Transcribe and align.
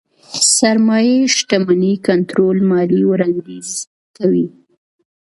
سرمايې 0.55 1.17
شتمنۍ 1.35 1.93
کنټرول 2.07 2.57
ماليې 2.69 3.03
وړانديز 3.11 3.69
کوي. 4.17 4.47